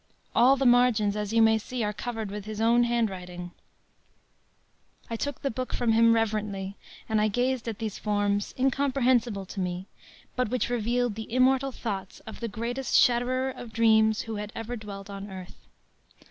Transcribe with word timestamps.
All 0.35 0.55
the 0.57 0.65
margins, 0.65 1.15
as 1.15 1.31
you 1.31 1.43
may 1.43 1.59
see, 1.59 1.83
are 1.83 1.93
covered 1.93 2.31
with 2.31 2.45
his 2.45 2.57
handwriting.” 2.57 3.51
I 5.11 5.15
took 5.15 5.43
the 5.43 5.51
book 5.51 5.73
from 5.75 5.91
him 5.91 6.15
reverently, 6.15 6.75
and 7.07 7.21
I 7.21 7.27
gazed 7.27 7.67
at 7.67 7.77
these 7.77 7.99
forms 7.99 8.55
incomprehensible 8.57 9.45
to 9.45 9.59
me, 9.59 9.85
but 10.35 10.49
which 10.49 10.71
revealed 10.71 11.13
the 11.13 11.31
immortal 11.31 11.71
thoughts 11.71 12.19
of 12.21 12.39
the 12.39 12.47
greatest 12.47 12.95
shatterer 12.95 13.51
of 13.51 13.71
dreams 13.73 14.21
who 14.21 14.37
had 14.37 14.51
ever 14.55 14.75
dwelt 14.75 15.07
on 15.11 15.29
earth. 15.29 15.67